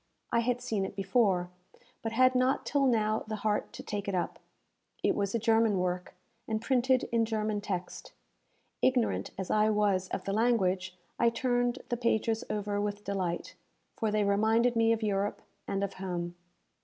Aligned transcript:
I 0.31 0.39
had 0.39 0.61
seen 0.61 0.83
it 0.83 0.95
before, 0.95 1.51
but 2.01 2.11
had 2.11 2.33
not 2.33 2.65
till 2.65 2.87
now 2.87 3.23
the 3.27 3.35
heart 3.35 3.71
to 3.73 3.83
take 3.83 4.07
it 4.07 4.15
up. 4.15 4.39
It 5.03 5.13
was 5.13 5.35
a 5.35 5.37
German 5.37 5.77
work, 5.77 6.15
and 6.47 6.59
printed 6.59 7.07
in 7.11 7.23
German 7.23 7.61
text. 7.61 8.11
Ignorant 8.81 9.29
as 9.37 9.51
I 9.51 9.69
was 9.69 10.07
of 10.07 10.23
the 10.23 10.33
language, 10.33 10.97
I 11.19 11.29
turned 11.29 11.83
the 11.89 11.97
pages 11.97 12.43
over 12.49 12.81
with 12.81 13.03
delight, 13.03 13.53
for 13.95 14.09
they 14.09 14.23
reminded 14.23 14.75
me 14.75 14.91
of 14.91 15.03
Europe 15.03 15.43
and 15.67 15.83
of 15.83 15.93
home. 15.93 16.33